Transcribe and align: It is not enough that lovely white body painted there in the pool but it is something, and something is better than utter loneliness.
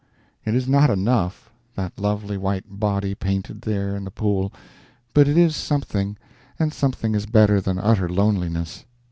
It 0.45 0.55
is 0.55 0.67
not 0.67 0.89
enough 0.89 1.51
that 1.75 1.99
lovely 1.99 2.35
white 2.35 2.63
body 2.79 3.13
painted 3.13 3.61
there 3.61 3.95
in 3.95 4.03
the 4.03 4.09
pool 4.09 4.51
but 5.13 5.27
it 5.27 5.37
is 5.37 5.55
something, 5.55 6.17
and 6.57 6.73
something 6.73 7.13
is 7.13 7.27
better 7.27 7.61
than 7.61 7.77
utter 7.77 8.09
loneliness. 8.09 8.85